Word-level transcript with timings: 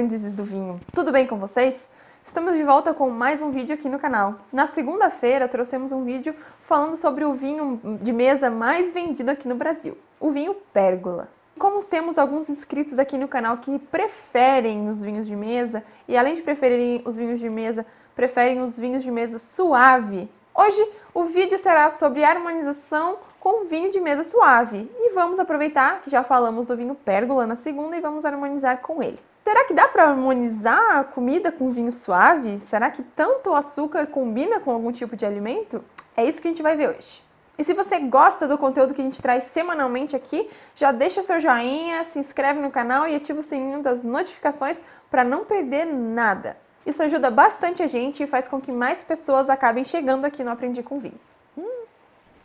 aprendizes 0.00 0.32
do 0.32 0.42
vinho! 0.42 0.80
Tudo 0.94 1.12
bem 1.12 1.26
com 1.26 1.36
vocês? 1.36 1.90
Estamos 2.24 2.54
de 2.54 2.62
volta 2.62 2.94
com 2.94 3.10
mais 3.10 3.42
um 3.42 3.50
vídeo 3.50 3.74
aqui 3.74 3.86
no 3.86 3.98
canal. 3.98 4.36
Na 4.50 4.66
segunda-feira 4.66 5.46
trouxemos 5.46 5.92
um 5.92 6.04
vídeo 6.04 6.34
falando 6.64 6.96
sobre 6.96 7.22
o 7.22 7.34
vinho 7.34 7.78
de 8.00 8.10
mesa 8.10 8.48
mais 8.48 8.92
vendido 8.92 9.30
aqui 9.30 9.46
no 9.46 9.56
Brasil, 9.56 9.98
o 10.18 10.30
vinho 10.30 10.54
Pérgola. 10.72 11.28
Como 11.58 11.84
temos 11.84 12.16
alguns 12.16 12.48
inscritos 12.48 12.98
aqui 12.98 13.18
no 13.18 13.28
canal 13.28 13.58
que 13.58 13.78
preferem 13.78 14.88
os 14.88 15.02
vinhos 15.02 15.26
de 15.26 15.36
mesa 15.36 15.84
e 16.08 16.16
além 16.16 16.34
de 16.34 16.40
preferirem 16.40 17.02
os 17.04 17.18
vinhos 17.18 17.38
de 17.38 17.50
mesa, 17.50 17.84
preferem 18.16 18.62
os 18.62 18.78
vinhos 18.78 19.02
de 19.02 19.10
mesa 19.10 19.38
suave, 19.38 20.30
hoje 20.54 20.82
o 21.12 21.24
vídeo 21.24 21.58
será 21.58 21.90
sobre 21.90 22.24
harmonização 22.24 23.18
com 23.40 23.64
vinho 23.64 23.90
de 23.90 23.98
mesa 23.98 24.22
suave. 24.22 24.88
E 25.00 25.12
vamos 25.14 25.40
aproveitar 25.40 26.02
que 26.02 26.10
já 26.10 26.22
falamos 26.22 26.66
do 26.66 26.76
vinho 26.76 26.94
Pérgola 26.94 27.46
na 27.46 27.56
segunda 27.56 27.96
e 27.96 28.00
vamos 28.00 28.24
harmonizar 28.24 28.78
com 28.82 29.02
ele. 29.02 29.18
Será 29.42 29.64
que 29.64 29.72
dá 29.72 29.88
para 29.88 30.04
harmonizar 30.04 30.98
a 30.98 31.02
comida 31.02 31.50
com 31.50 31.70
vinho 31.70 31.90
suave? 31.90 32.60
Será 32.60 32.90
que 32.90 33.02
tanto 33.02 33.50
o 33.50 33.54
açúcar 33.54 34.06
combina 34.06 34.60
com 34.60 34.70
algum 34.70 34.92
tipo 34.92 35.16
de 35.16 35.24
alimento? 35.24 35.82
É 36.14 36.24
isso 36.24 36.40
que 36.40 36.48
a 36.48 36.50
gente 36.50 36.62
vai 36.62 36.76
ver 36.76 36.90
hoje. 36.90 37.22
E 37.58 37.64
se 37.64 37.74
você 37.74 37.98
gosta 37.98 38.46
do 38.46 38.58
conteúdo 38.58 38.94
que 38.94 39.00
a 39.00 39.04
gente 39.04 39.20
traz 39.20 39.44
semanalmente 39.44 40.14
aqui, 40.14 40.48
já 40.76 40.92
deixa 40.92 41.22
seu 41.22 41.40
joinha, 41.40 42.04
se 42.04 42.18
inscreve 42.18 42.60
no 42.60 42.70
canal 42.70 43.08
e 43.08 43.14
ativa 43.14 43.40
o 43.40 43.42
sininho 43.42 43.82
das 43.82 44.04
notificações 44.04 44.78
para 45.10 45.24
não 45.24 45.44
perder 45.44 45.86
nada. 45.86 46.56
Isso 46.86 47.02
ajuda 47.02 47.30
bastante 47.30 47.82
a 47.82 47.86
gente 47.86 48.22
e 48.22 48.26
faz 48.26 48.48
com 48.48 48.60
que 48.60 48.72
mais 48.72 49.02
pessoas 49.02 49.50
acabem 49.50 49.84
chegando 49.84 50.24
aqui 50.24 50.44
no 50.44 50.50
Aprendi 50.50 50.82
com 50.82 50.98
Vinho. 50.98 51.20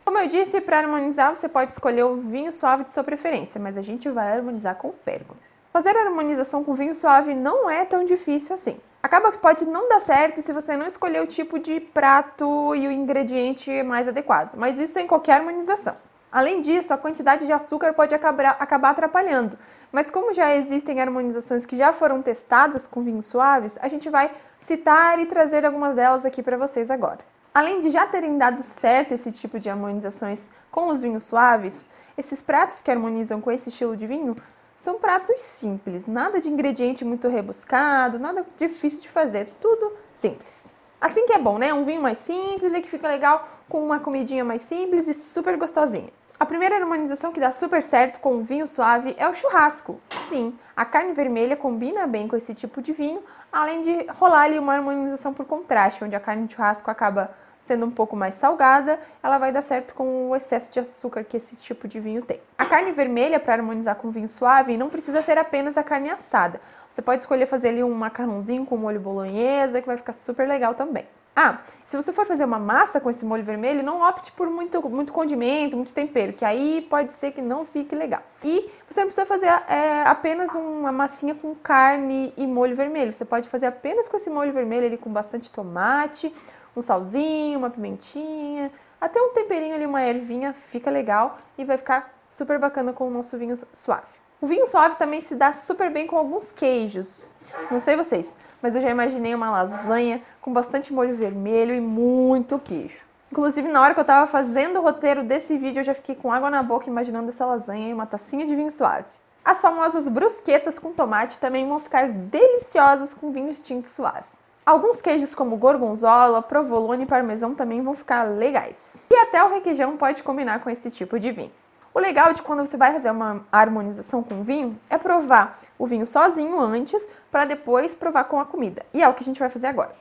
Como 0.05 0.19
eu 0.19 0.27
disse, 0.27 0.61
para 0.61 0.77
harmonizar 0.77 1.35
você 1.35 1.49
pode 1.49 1.71
escolher 1.71 2.03
o 2.03 2.17
vinho 2.17 2.53
suave 2.53 2.83
de 2.83 2.91
sua 2.91 3.03
preferência, 3.03 3.59
mas 3.59 3.75
a 3.75 3.81
gente 3.81 4.07
vai 4.07 4.37
harmonizar 4.37 4.75
com 4.75 4.91
pérgola. 4.91 5.39
Fazer 5.73 5.97
a 5.97 6.03
harmonização 6.03 6.63
com 6.63 6.75
vinho 6.75 6.93
suave 6.93 7.33
não 7.33 7.67
é 7.67 7.83
tão 7.83 8.05
difícil 8.05 8.53
assim. 8.53 8.79
Acaba 9.01 9.31
que 9.31 9.39
pode 9.39 9.65
não 9.65 9.89
dar 9.89 9.99
certo 9.99 10.43
se 10.43 10.53
você 10.53 10.77
não 10.77 10.85
escolher 10.85 11.23
o 11.23 11.27
tipo 11.27 11.57
de 11.57 11.79
prato 11.79 12.75
e 12.75 12.87
o 12.87 12.91
ingrediente 12.91 13.81
mais 13.81 14.07
adequado, 14.07 14.53
mas 14.55 14.77
isso 14.77 14.99
é 14.99 15.01
em 15.01 15.07
qualquer 15.07 15.33
harmonização. 15.33 15.97
Além 16.31 16.61
disso, 16.61 16.93
a 16.93 16.97
quantidade 16.97 17.47
de 17.47 17.51
açúcar 17.51 17.93
pode 17.93 18.13
acabar, 18.13 18.57
acabar 18.59 18.91
atrapalhando, 18.91 19.57
mas 19.91 20.11
como 20.11 20.35
já 20.35 20.55
existem 20.55 21.01
harmonizações 21.01 21.65
que 21.65 21.75
já 21.75 21.91
foram 21.91 22.21
testadas 22.21 22.85
com 22.85 23.03
vinhos 23.03 23.25
suaves, 23.25 23.79
a 23.81 23.87
gente 23.87 24.07
vai 24.07 24.29
citar 24.61 25.17
e 25.19 25.25
trazer 25.25 25.65
algumas 25.65 25.95
delas 25.95 26.25
aqui 26.25 26.43
para 26.43 26.57
vocês 26.57 26.91
agora. 26.91 27.19
Além 27.55 27.79
de 27.79 27.89
já 27.89 28.05
terem 28.05 28.37
dado 28.37 28.61
certo 28.61 29.13
esse 29.13 29.31
tipo 29.31 29.57
de 29.57 29.69
harmonizações 29.69 30.51
com 30.69 30.89
os 30.89 31.01
vinhos 31.01 31.23
suaves, 31.23 31.87
esses 32.17 32.41
pratos 32.41 32.81
que 32.81 32.91
harmonizam 32.91 33.39
com 33.39 33.49
esse 33.49 33.69
estilo 33.69 33.95
de 33.95 34.05
vinho 34.05 34.35
são 34.77 34.99
pratos 34.99 35.41
simples, 35.41 36.05
nada 36.05 36.41
de 36.41 36.49
ingrediente 36.49 37.05
muito 37.05 37.29
rebuscado, 37.29 38.19
nada 38.19 38.45
difícil 38.57 39.01
de 39.01 39.07
fazer, 39.07 39.53
tudo 39.61 39.93
simples. 40.13 40.65
Assim 40.99 41.25
que 41.25 41.31
é 41.31 41.39
bom, 41.39 41.57
né? 41.57 41.73
Um 41.73 41.85
vinho 41.85 42.01
mais 42.01 42.17
simples 42.17 42.73
e 42.73 42.81
que 42.81 42.89
fica 42.89 43.07
legal 43.07 43.47
com 43.69 43.81
uma 43.81 44.01
comidinha 44.01 44.43
mais 44.43 44.63
simples 44.63 45.07
e 45.07 45.13
super 45.13 45.55
gostosinha. 45.55 46.09
A 46.37 46.45
primeira 46.45 46.75
harmonização 46.75 47.31
que 47.31 47.39
dá 47.39 47.53
super 47.53 47.81
certo 47.81 48.19
com 48.19 48.35
o 48.35 48.43
vinho 48.43 48.67
suave 48.67 49.15
é 49.17 49.29
o 49.29 49.33
churrasco. 49.33 50.01
Sim, 50.27 50.59
a 50.75 50.83
carne 50.83 51.13
vermelha 51.13 51.55
combina 51.55 52.05
bem 52.05 52.27
com 52.27 52.35
esse 52.35 52.53
tipo 52.53 52.81
de 52.81 52.91
vinho, 52.91 53.23
além 53.49 53.81
de 53.81 54.07
rolar 54.11 54.41
ali 54.41 54.59
uma 54.59 54.73
harmonização 54.73 55.33
por 55.33 55.45
contraste, 55.45 56.03
onde 56.03 56.17
a 56.17 56.19
carne 56.19 56.47
de 56.47 56.53
churrasco 56.53 56.91
acaba 56.91 57.33
sendo 57.65 57.87
um 57.87 57.91
pouco 57.91 58.15
mais 58.15 58.35
salgada, 58.35 58.99
ela 59.23 59.39
vai 59.39 59.51
dar 59.51 59.63
certo 59.63 59.95
com 59.95 60.29
o 60.29 60.35
excesso 60.35 60.71
de 60.71 60.79
açúcar 60.79 61.23
que 61.23 61.35
esse 61.35 61.55
tipo 61.63 61.87
de 61.87 61.99
vinho 61.99 62.21
tem. 62.21 62.39
A 62.59 62.65
carne 62.65 62.91
vermelha, 62.91 63.39
para 63.39 63.55
harmonizar 63.55 63.95
com 63.95 64.11
vinho 64.11 64.29
suave, 64.29 64.77
não 64.77 64.87
precisa 64.87 65.23
ser 65.23 65.37
apenas 65.39 65.75
a 65.75 65.83
carne 65.83 66.11
assada. 66.11 66.61
Você 66.87 67.01
pode 67.01 67.21
escolher 67.21 67.47
fazer 67.47 67.69
ali 67.69 67.83
um 67.83 67.91
macarrãozinho 67.91 68.67
com 68.67 68.77
molho 68.77 68.99
bolonhesa, 68.99 69.81
que 69.81 69.87
vai 69.87 69.97
ficar 69.97 70.13
super 70.13 70.47
legal 70.47 70.75
também. 70.75 71.07
Ah, 71.35 71.57
se 71.85 71.97
você 71.97 72.13
for 72.13 72.25
fazer 72.25 72.45
uma 72.45 72.59
massa 72.59 73.01
com 73.01 73.09
esse 73.09 73.25
molho 73.25 73.43
vermelho, 73.43 73.83
não 73.83 74.07
opte 74.07 74.31
por 74.31 74.47
muito, 74.49 74.87
muito 74.87 75.11
condimento, 75.11 75.75
muito 75.75 75.93
tempero, 75.93 76.31
que 76.31 76.45
aí 76.45 76.85
pode 76.89 77.13
ser 77.13 77.31
que 77.31 77.41
não 77.41 77.65
fique 77.65 77.93
legal. 77.93 78.21
E 78.41 78.69
você 78.89 79.01
não 79.01 79.07
precisa 79.07 79.25
fazer 79.25 79.47
é, 79.47 80.03
apenas 80.05 80.53
uma 80.55 80.93
massinha 80.93 81.35
com 81.35 81.53
carne 81.55 82.31
e 82.37 82.47
molho 82.47 82.75
vermelho. 82.75 83.13
Você 83.13 83.25
pode 83.25 83.49
fazer 83.49 83.65
apenas 83.65 84.07
com 84.07 84.15
esse 84.15 84.29
molho 84.29 84.53
vermelho 84.53 84.85
ali 84.85 84.97
com 84.97 85.11
bastante 85.11 85.51
tomate, 85.51 86.33
um 86.75 86.81
salzinho, 86.81 87.57
uma 87.57 87.69
pimentinha, 87.69 88.71
até 88.99 89.21
um 89.21 89.33
temperinho 89.33 89.75
ali, 89.75 89.85
uma 89.85 90.03
ervinha, 90.03 90.53
fica 90.53 90.89
legal 90.89 91.37
e 91.57 91.63
vai 91.63 91.77
ficar 91.77 92.13
super 92.29 92.59
bacana 92.59 92.93
com 92.93 93.07
o 93.07 93.11
nosso 93.11 93.37
vinho 93.37 93.57
suave. 93.73 94.03
O 94.41 94.47
vinho 94.47 94.67
suave 94.67 94.95
também 94.95 95.21
se 95.21 95.35
dá 95.35 95.53
super 95.53 95.89
bem 95.89 96.05
com 96.05 96.17
alguns 96.17 96.51
queijos. 96.51 97.33
Não 97.71 97.79
sei 97.79 97.95
vocês, 97.95 98.35
mas 98.61 98.75
eu 98.75 98.81
já 98.81 98.89
imaginei 98.89 99.33
uma 99.33 99.49
lasanha 99.49 100.21
com 100.41 100.51
bastante 100.51 100.93
molho 100.93 101.15
vermelho 101.15 101.73
e 101.73 101.81
muito 101.81 102.59
queijo. 102.59 102.99
Inclusive, 103.31 103.67
na 103.67 103.81
hora 103.81 103.93
que 103.93 103.99
eu 103.99 104.05
tava 104.05 104.27
fazendo 104.27 104.79
o 104.79 104.81
roteiro 104.81 105.23
desse 105.23 105.57
vídeo, 105.57 105.79
eu 105.79 105.83
já 105.83 105.93
fiquei 105.93 106.15
com 106.15 106.31
água 106.31 106.49
na 106.49 106.61
boca 106.61 106.89
imaginando 106.89 107.29
essa 107.29 107.45
lasanha 107.45 107.89
e 107.89 107.93
uma 107.93 108.05
tacinha 108.05 108.45
de 108.45 108.55
vinho 108.55 108.71
suave. 108.71 109.05
As 109.43 109.61
famosas 109.61 110.07
brusquetas 110.07 110.79
com 110.79 110.93
tomate 110.93 111.39
também 111.39 111.67
vão 111.67 111.79
ficar 111.79 112.07
deliciosas 112.09 113.13
com 113.13 113.31
vinho 113.31 113.53
tinto 113.53 113.87
suave. 113.87 114.34
Alguns 114.65 114.99
queijos 114.99 115.35
como 115.35 115.55
gorgonzola, 115.57 116.41
provolone 116.41 117.03
e 117.03 117.05
parmesão 117.05 117.53
também 117.53 117.83
vão 117.83 117.95
ficar 117.95 118.23
legais. 118.23 118.95
E 119.11 119.15
até 119.15 119.43
o 119.43 119.49
requeijão 119.49 119.95
pode 119.95 120.23
combinar 120.23 120.59
com 120.61 120.71
esse 120.71 120.89
tipo 120.89 121.19
de 121.19 121.31
vinho. 121.31 121.51
O 121.93 121.99
legal 121.99 122.33
de 122.33 122.41
quando 122.41 122.65
você 122.65 122.75
vai 122.75 122.91
fazer 122.91 123.11
uma 123.11 123.45
harmonização 123.51 124.23
com 124.23 124.41
vinho 124.41 124.77
é 124.89 124.97
provar 124.97 125.61
o 125.77 125.85
vinho 125.85 126.07
sozinho 126.07 126.59
antes 126.59 127.07
para 127.31 127.45
depois 127.45 127.93
provar 127.93 128.23
com 128.23 128.39
a 128.39 128.45
comida. 128.45 128.83
E 128.91 129.03
é 129.03 129.07
o 129.07 129.13
que 129.13 129.21
a 129.21 129.25
gente 129.25 129.39
vai 129.39 129.49
fazer 129.51 129.67
agora. 129.67 129.95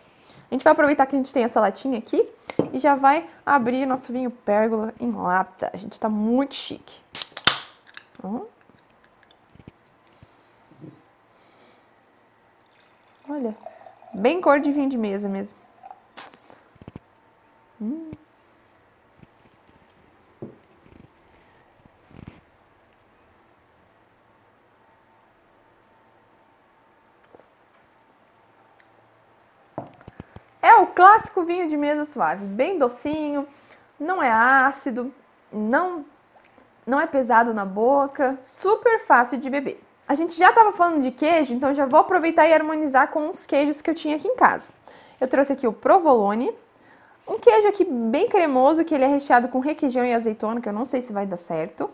A 0.50 0.54
gente 0.54 0.64
vai 0.64 0.72
aproveitar 0.72 1.04
que 1.04 1.14
a 1.14 1.18
gente 1.18 1.32
tem 1.32 1.44
essa 1.44 1.60
latinha 1.60 1.98
aqui 1.98 2.26
e 2.72 2.78
já 2.78 2.94
vai 2.94 3.28
abrir 3.44 3.84
nosso 3.84 4.12
vinho 4.12 4.30
pérgola 4.30 4.94
em 4.98 5.12
lata. 5.12 5.70
A 5.74 5.76
gente 5.76 6.00
tá 6.00 6.08
muito 6.08 6.54
chique. 6.54 7.02
Olha, 13.28 13.54
Bem 14.14 14.40
cor 14.40 14.60
de 14.60 14.70
vinho 14.70 14.88
de 14.88 14.96
mesa 14.96 15.28
mesmo. 15.28 15.56
Hum. 17.80 18.12
É 30.62 30.76
o 30.76 30.86
clássico 30.86 31.42
vinho 31.44 31.68
de 31.68 31.76
mesa 31.76 32.04
suave, 32.04 32.46
bem 32.46 32.78
docinho, 32.78 33.46
não 33.98 34.22
é 34.22 34.30
ácido, 34.30 35.12
não 35.52 36.06
não 36.86 37.00
é 37.00 37.06
pesado 37.06 37.52
na 37.54 37.64
boca, 37.64 38.36
super 38.40 39.04
fácil 39.06 39.38
de 39.38 39.50
beber. 39.50 39.82
A 40.06 40.14
gente 40.14 40.34
já 40.34 40.50
estava 40.50 40.72
falando 40.72 41.02
de 41.02 41.10
queijo, 41.10 41.54
então 41.54 41.74
já 41.74 41.86
vou 41.86 42.00
aproveitar 42.00 42.46
e 42.46 42.52
harmonizar 42.52 43.08
com 43.08 43.30
os 43.30 43.46
queijos 43.46 43.80
que 43.80 43.88
eu 43.88 43.94
tinha 43.94 44.16
aqui 44.16 44.28
em 44.28 44.36
casa. 44.36 44.72
Eu 45.18 45.26
trouxe 45.26 45.52
aqui 45.54 45.66
o 45.66 45.72
provolone, 45.72 46.52
um 47.26 47.38
queijo 47.38 47.66
aqui 47.68 47.84
bem 47.84 48.28
cremoso, 48.28 48.84
que 48.84 48.94
ele 48.94 49.04
é 49.04 49.06
recheado 49.06 49.48
com 49.48 49.60
requeijão 49.60 50.04
e 50.04 50.12
azeitona, 50.12 50.60
que 50.60 50.68
eu 50.68 50.72
não 50.74 50.84
sei 50.84 51.00
se 51.00 51.10
vai 51.12 51.26
dar 51.26 51.38
certo. 51.38 51.90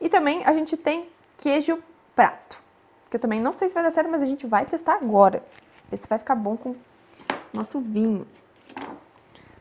E 0.00 0.08
também 0.08 0.44
a 0.44 0.52
gente 0.52 0.76
tem 0.76 1.08
queijo 1.36 1.82
prato, 2.14 2.62
que 3.10 3.16
eu 3.16 3.20
também 3.20 3.40
não 3.40 3.52
sei 3.52 3.68
se 3.68 3.74
vai 3.74 3.82
dar 3.82 3.90
certo, 3.90 4.08
mas 4.08 4.22
a 4.22 4.26
gente 4.26 4.46
vai 4.46 4.64
testar 4.64 4.94
agora. 4.94 5.42
Ver 5.90 5.96
se 5.96 6.06
vai 6.06 6.18
ficar 6.18 6.36
bom 6.36 6.56
com 6.56 6.76
nosso 7.52 7.80
vinho. 7.80 8.24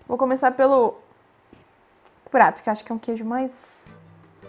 Vou 0.07 0.17
começar 0.17 0.51
pelo 0.51 0.99
prato, 2.29 2.61
que 2.61 2.69
eu 2.69 2.71
acho 2.71 2.85
que 2.85 2.91
é 2.91 2.95
um 2.95 2.99
queijo 2.99 3.25
mais 3.25 3.81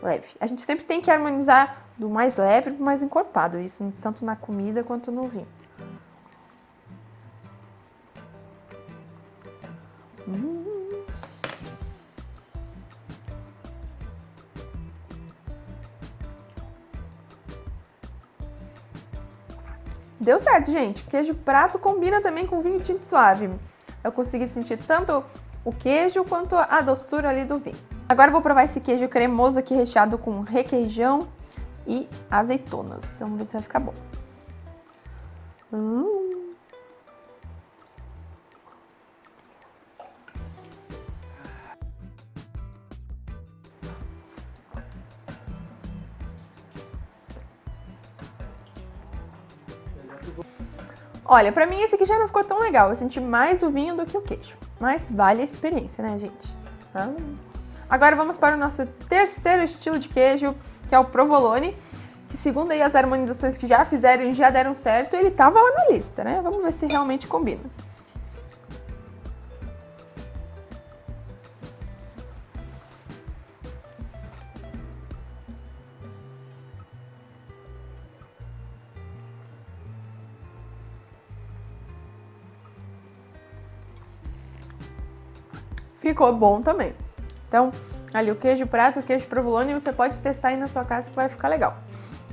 leve. 0.02 0.28
A 0.38 0.46
gente 0.46 0.60
sempre 0.60 0.84
tem 0.84 1.00
que 1.00 1.10
harmonizar 1.10 1.87
do 1.98 2.08
mais 2.08 2.36
leve 2.36 2.70
para 2.70 2.80
o 2.80 2.84
mais 2.84 3.02
encorpado, 3.02 3.58
isso 3.58 3.92
tanto 4.00 4.24
na 4.24 4.36
comida 4.36 4.84
quanto 4.84 5.10
no 5.10 5.24
vinho. 5.24 5.48
Hum. 10.28 11.04
Deu 20.20 20.38
certo, 20.38 20.70
gente. 20.70 21.02
Queijo 21.04 21.34
prato 21.34 21.78
combina 21.78 22.20
também 22.20 22.46
com 22.46 22.62
vinho 22.62 22.80
tinto 22.80 23.04
suave. 23.04 23.50
Eu 24.04 24.12
consegui 24.12 24.48
sentir 24.48 24.76
tanto 24.76 25.24
o 25.64 25.72
queijo 25.72 26.22
quanto 26.24 26.54
a 26.54 26.80
doçura 26.80 27.30
ali 27.30 27.44
do 27.44 27.58
vinho. 27.58 27.76
Agora 28.08 28.28
eu 28.28 28.32
vou 28.32 28.42
provar 28.42 28.64
esse 28.64 28.78
queijo 28.78 29.08
cremoso 29.08 29.58
aqui 29.58 29.74
recheado 29.74 30.18
com 30.18 30.40
requeijão 30.40 31.26
e 31.88 32.06
azeitonas. 32.30 33.04
Vamos 33.18 33.38
ver 33.38 33.46
se 33.46 33.52
vai 33.54 33.62
ficar 33.62 33.80
bom. 33.80 33.94
Hum. 35.72 36.54
Olha, 51.24 51.52
pra 51.52 51.66
mim 51.66 51.80
esse 51.82 51.94
aqui 51.94 52.06
já 52.06 52.18
não 52.18 52.26
ficou 52.26 52.42
tão 52.42 52.58
legal. 52.58 52.88
Eu 52.90 52.96
senti 52.96 53.20
mais 53.20 53.62
o 53.62 53.70
vinho 53.70 53.96
do 53.96 54.06
que 54.06 54.16
o 54.16 54.22
queijo. 54.22 54.56
Mas 54.80 55.10
vale 55.10 55.42
a 55.42 55.44
experiência, 55.44 56.02
né, 56.02 56.18
gente? 56.18 56.48
Ah. 56.94 57.12
Agora 57.90 58.16
vamos 58.16 58.36
para 58.36 58.54
o 58.54 58.58
nosso 58.58 58.86
terceiro 59.08 59.62
estilo 59.62 59.98
de 59.98 60.08
queijo, 60.08 60.54
que 60.88 60.94
é 60.94 60.98
o 60.98 61.04
provolone. 61.04 61.76
Que 62.28 62.36
segundo 62.36 62.70
as 62.72 62.94
harmonizações 62.94 63.56
que 63.56 63.66
já 63.66 63.84
fizeram 63.84 64.24
e 64.24 64.32
já 64.32 64.50
deram 64.50 64.74
certo, 64.74 65.14
ele 65.14 65.30
tava 65.30 65.60
lá 65.60 65.70
na 65.72 65.94
lista, 65.94 66.22
né? 66.22 66.40
Vamos 66.42 66.62
ver 66.62 66.72
se 66.72 66.86
realmente 66.86 67.26
combina. 67.26 67.62
ficou 86.18 86.34
bom 86.34 86.60
também. 86.60 86.92
Então, 87.48 87.70
ali 88.12 88.30
o 88.30 88.36
queijo 88.36 88.66
prato, 88.66 89.00
o 89.00 89.02
queijo 89.02 89.26
provolone, 89.26 89.74
você 89.74 89.92
pode 89.92 90.18
testar 90.18 90.48
aí 90.48 90.56
na 90.56 90.66
sua 90.66 90.84
casa 90.84 91.08
que 91.08 91.16
vai 91.16 91.28
ficar 91.28 91.48
legal. 91.48 91.76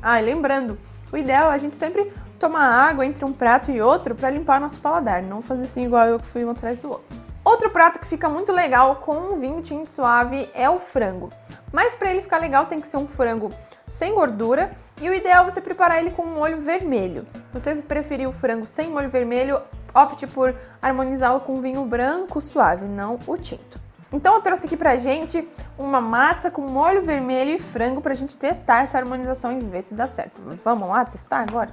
Ah, 0.02 0.22
e 0.22 0.26
lembrando, 0.26 0.78
o 1.12 1.18
ideal 1.18 1.52
é 1.52 1.56
a 1.56 1.58
gente 1.58 1.76
sempre 1.76 2.12
tomar 2.40 2.68
água 2.68 3.06
entre 3.06 3.24
um 3.26 3.34
prato 3.34 3.72
e 3.72 3.82
outro 3.82 4.16
para 4.16 4.30
limpar 4.30 4.60
nosso 4.60 4.80
paladar, 4.80 5.22
não 5.22 5.42
fazer 5.42 5.64
assim 5.64 5.86
igual 5.86 6.08
eu 6.08 6.20
que 6.20 6.26
fui 6.26 6.46
um 6.46 6.52
atrás 6.52 6.80
do 6.80 6.90
outro. 6.90 7.26
Outro 7.44 7.70
prato 7.70 8.00
que 8.00 8.08
fica 8.08 8.28
muito 8.28 8.52
legal 8.52 8.96
com 8.96 9.16
um 9.16 9.40
vinho 9.40 9.62
tinto 9.62 9.88
suave 9.88 10.50
é 10.54 10.68
o 10.68 10.80
frango. 10.80 11.30
Mas 11.72 11.94
para 11.94 12.10
ele 12.10 12.24
ficar 12.24 12.38
legal 12.38 12.66
tem 12.66 12.82
que 12.82 12.88
ser 12.88 12.98
um 12.98 13.08
frango 13.08 13.50
sem 13.88 14.16
gordura 14.16 14.72
e 15.00 15.08
o 15.08 15.14
ideal 15.14 15.46
é 15.46 15.52
você 15.52 15.62
preparar 15.62 16.00
ele 16.00 16.10
com 16.10 16.24
um 16.24 16.34
molho 16.34 16.62
vermelho. 16.62 17.28
Se 17.34 17.60
você 17.60 17.76
preferir 17.76 18.28
o 18.28 18.34
frango 18.34 18.66
sem 18.66 18.90
molho 18.90 19.10
vermelho, 19.10 19.62
opte 19.94 20.26
por 20.26 20.56
harmonizá-lo 20.82 21.40
com 21.42 21.62
vinho 21.62 21.86
branco 21.86 22.42
suave, 22.42 22.86
não 22.86 23.20
o 23.28 23.38
tinto. 23.38 23.85
Então 24.16 24.36
eu 24.36 24.42
trouxe 24.42 24.66
aqui 24.66 24.78
pra 24.78 24.98
gente 24.98 25.46
uma 25.78 26.00
massa 26.00 26.50
com 26.50 26.62
molho 26.62 27.04
vermelho 27.04 27.52
e 27.52 27.60
frango 27.60 28.00
pra 28.00 28.14
gente 28.14 28.38
testar 28.38 28.84
essa 28.84 28.98
harmonização 28.98 29.52
e 29.52 29.60
ver 29.60 29.82
se 29.82 29.94
dá 29.94 30.08
certo. 30.08 30.42
Vamos 30.64 30.88
lá 30.88 31.04
testar 31.04 31.42
agora? 31.42 31.70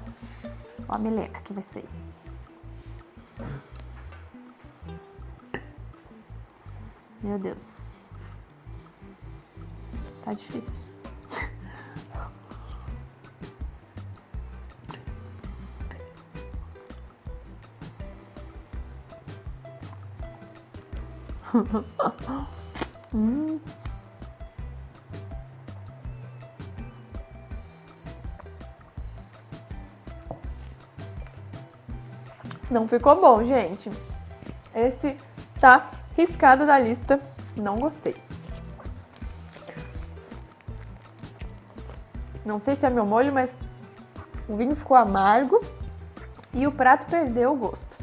Ó 0.88 0.96
a 0.96 0.98
meleca 0.98 1.40
que 1.44 1.52
vai 1.52 1.62
ser. 1.62 1.84
Meu 7.22 7.38
Deus. 7.38 7.94
Tá 10.24 10.32
difícil. 10.32 10.82
Hum. 23.14 23.60
Não 32.70 32.88
ficou 32.88 33.20
bom, 33.20 33.44
gente. 33.44 33.90
Esse 34.74 35.16
tá 35.60 35.90
riscado 36.16 36.64
da 36.64 36.78
lista. 36.78 37.20
Não 37.56 37.78
gostei. 37.78 38.16
Não 42.44 42.58
sei 42.58 42.74
se 42.74 42.86
é 42.86 42.90
meu 42.90 43.04
molho, 43.04 43.32
mas 43.32 43.54
o 44.48 44.56
vinho 44.56 44.74
ficou 44.74 44.96
amargo 44.96 45.62
e 46.52 46.66
o 46.66 46.72
prato 46.72 47.06
perdeu 47.06 47.52
o 47.52 47.56
gosto. 47.56 47.96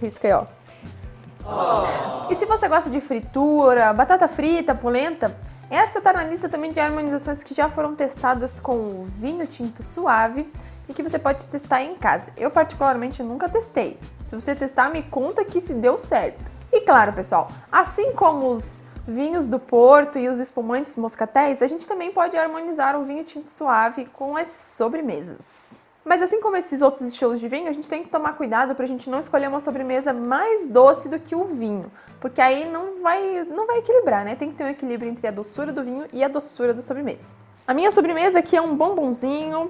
Risca 0.00 0.28
aí, 0.28 0.34
ó. 0.34 2.15
E 2.28 2.34
se 2.34 2.44
você 2.44 2.68
gosta 2.68 2.90
de 2.90 3.00
fritura, 3.00 3.92
batata 3.92 4.26
frita, 4.26 4.74
polenta, 4.74 5.36
essa 5.70 6.00
tá 6.00 6.12
na 6.12 6.24
lista 6.24 6.48
também 6.48 6.72
de 6.72 6.80
harmonizações 6.80 7.42
que 7.44 7.54
já 7.54 7.68
foram 7.68 7.94
testadas 7.94 8.58
com 8.58 9.04
vinho 9.18 9.46
tinto 9.46 9.82
suave 9.82 10.50
e 10.88 10.94
que 10.94 11.04
você 11.04 11.18
pode 11.18 11.46
testar 11.46 11.82
em 11.82 11.94
casa. 11.94 12.32
Eu 12.36 12.50
particularmente 12.50 13.22
nunca 13.22 13.48
testei. 13.48 13.98
Se 14.28 14.34
você 14.34 14.56
testar, 14.56 14.90
me 14.90 15.04
conta 15.04 15.44
que 15.44 15.60
se 15.60 15.72
deu 15.72 16.00
certo. 16.00 16.44
E 16.72 16.80
claro, 16.80 17.12
pessoal, 17.12 17.48
assim 17.70 18.12
como 18.12 18.50
os 18.50 18.82
vinhos 19.06 19.48
do 19.48 19.60
Porto 19.60 20.18
e 20.18 20.28
os 20.28 20.40
espumantes 20.40 20.96
moscatéis, 20.96 21.62
a 21.62 21.68
gente 21.68 21.86
também 21.86 22.10
pode 22.10 22.36
harmonizar 22.36 22.98
o 22.98 23.04
vinho 23.04 23.22
tinto 23.22 23.50
suave 23.50 24.04
com 24.06 24.36
as 24.36 24.48
sobremesas. 24.48 25.85
Mas 26.06 26.22
assim 26.22 26.40
como 26.40 26.56
esses 26.56 26.82
outros 26.82 27.02
estilos 27.02 27.40
de 27.40 27.48
vinho, 27.48 27.68
a 27.68 27.72
gente 27.72 27.88
tem 27.88 28.04
que 28.04 28.08
tomar 28.08 28.34
cuidado 28.34 28.76
para 28.76 28.84
a 28.84 28.88
gente 28.88 29.10
não 29.10 29.18
escolher 29.18 29.48
uma 29.48 29.58
sobremesa 29.58 30.12
mais 30.12 30.68
doce 30.68 31.08
do 31.08 31.18
que 31.18 31.34
o 31.34 31.46
vinho, 31.46 31.90
porque 32.20 32.40
aí 32.40 32.64
não 32.70 33.02
vai, 33.02 33.42
não 33.42 33.66
vai 33.66 33.78
equilibrar, 33.78 34.24
né? 34.24 34.36
Tem 34.36 34.52
que 34.52 34.56
ter 34.56 34.62
um 34.62 34.68
equilíbrio 34.68 35.10
entre 35.10 35.26
a 35.26 35.32
doçura 35.32 35.72
do 35.72 35.82
vinho 35.82 36.06
e 36.12 36.22
a 36.22 36.28
doçura 36.28 36.72
da 36.72 36.80
sobremesa. 36.80 37.26
A 37.66 37.74
minha 37.74 37.90
sobremesa 37.90 38.38
aqui 38.38 38.56
é 38.56 38.62
um 38.62 38.76
bombonzinho 38.76 39.68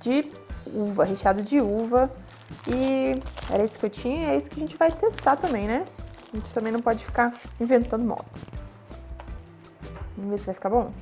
de 0.00 0.26
uva, 0.74 1.04
recheado 1.04 1.40
de 1.40 1.60
uva. 1.60 2.10
E 2.66 3.12
era 3.48 3.62
isso 3.62 3.78
que 3.78 3.86
eu 3.86 3.90
tinha 3.90 4.30
é 4.30 4.36
isso 4.36 4.50
que 4.50 4.60
a 4.60 4.66
gente 4.66 4.76
vai 4.76 4.90
testar 4.90 5.36
também, 5.36 5.68
né? 5.68 5.84
A 6.32 6.36
gente 6.36 6.52
também 6.52 6.72
não 6.72 6.80
pode 6.80 7.04
ficar 7.04 7.32
inventando 7.60 8.04
moda. 8.04 8.24
Vamos 10.16 10.32
ver 10.32 10.38
se 10.38 10.46
vai 10.46 10.54
ficar 10.54 10.68
bom. 10.68 10.92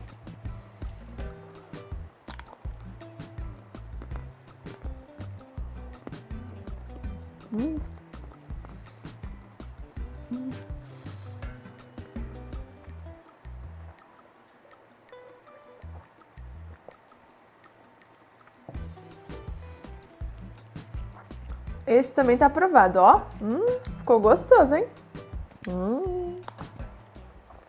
Hum. 7.52 7.78
Esse 21.88 22.12
também 22.12 22.36
tá 22.36 22.46
aprovado, 22.46 23.00
ó. 23.00 23.22
Hum, 23.40 23.66
ficou 23.98 24.20
gostoso, 24.20 24.74
hein? 24.74 24.86
Hum. 25.70 26.38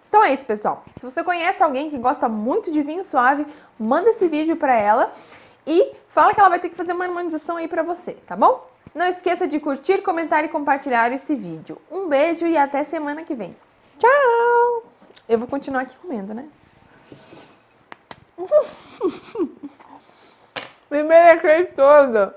Então 0.09 0.23
é 0.23 0.33
isso, 0.33 0.45
pessoal. 0.45 0.83
Se 0.97 1.03
você 1.05 1.23
conhece 1.23 1.63
alguém 1.63 1.89
que 1.89 1.97
gosta 1.97 2.27
muito 2.27 2.69
de 2.69 2.81
vinho 2.83 3.05
suave, 3.05 3.47
manda 3.79 4.09
esse 4.09 4.27
vídeo 4.27 4.57
para 4.57 4.73
ela 4.73 5.13
e 5.65 5.93
fala 6.09 6.33
que 6.33 6.39
ela 6.39 6.49
vai 6.49 6.59
ter 6.59 6.67
que 6.67 6.75
fazer 6.75 6.91
uma 6.91 7.05
harmonização 7.05 7.55
aí 7.55 7.67
para 7.69 7.81
você, 7.81 8.13
tá 8.27 8.35
bom? 8.35 8.67
Não 8.93 9.05
esqueça 9.05 9.47
de 9.47 9.59
curtir, 9.59 10.01
comentar 10.01 10.43
e 10.43 10.49
compartilhar 10.49 11.11
esse 11.11 11.35
vídeo. 11.35 11.77
Um 11.91 12.07
beijo 12.07 12.45
e 12.47 12.57
até 12.57 12.83
semana 12.83 13.23
que 13.23 13.35
vem. 13.35 13.55
Tchau! 13.97 14.83
Eu 15.27 15.37
vou 15.37 15.47
continuar 15.47 15.81
aqui 15.81 15.95
comendo, 15.97 16.33
né? 16.33 16.47
Me 20.89 21.03
merequei 21.03 21.65
toda. 21.65 22.35